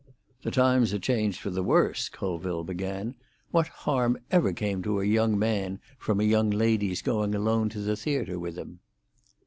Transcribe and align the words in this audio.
"The 0.41 0.49
times 0.49 0.95
are 0.95 0.97
changed 0.99 1.39
for 1.39 1.51
the 1.51 1.61
worse," 1.61 2.09
Colville 2.09 2.63
began. 2.63 3.13
"What 3.51 3.67
harm 3.67 4.17
ever 4.31 4.51
came 4.51 4.81
to 4.81 4.99
a 4.99 5.05
young 5.05 5.37
man 5.37 5.79
from 5.99 6.19
a 6.19 6.23
young 6.23 6.49
lady's 6.49 7.03
going 7.03 7.35
alone 7.35 7.69
to 7.69 7.81
the 7.81 7.95
theatre 7.95 8.39
with 8.39 8.57
him?" 8.57 8.79